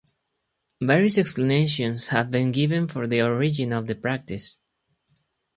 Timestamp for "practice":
3.93-4.57